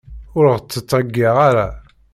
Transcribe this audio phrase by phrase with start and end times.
[0.37, 1.67] Ur ɣ-tt-ttreyyiɛ ara.